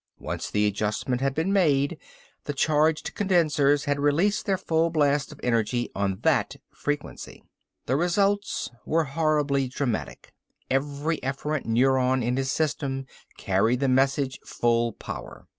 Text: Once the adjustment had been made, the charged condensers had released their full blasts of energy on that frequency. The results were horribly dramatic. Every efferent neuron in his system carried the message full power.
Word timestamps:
Once 0.17 0.49
the 0.49 0.65
adjustment 0.65 1.21
had 1.21 1.35
been 1.35 1.53
made, 1.53 1.95
the 2.45 2.53
charged 2.53 3.13
condensers 3.13 3.83
had 3.85 3.99
released 3.99 4.47
their 4.47 4.57
full 4.57 4.89
blasts 4.89 5.31
of 5.31 5.39
energy 5.43 5.91
on 5.93 6.17
that 6.21 6.55
frequency. 6.71 7.43
The 7.85 7.95
results 7.95 8.71
were 8.83 9.03
horribly 9.03 9.67
dramatic. 9.67 10.33
Every 10.71 11.17
efferent 11.19 11.67
neuron 11.67 12.23
in 12.23 12.35
his 12.35 12.51
system 12.51 13.05
carried 13.37 13.79
the 13.81 13.87
message 13.87 14.39
full 14.43 14.93
power. 14.93 15.45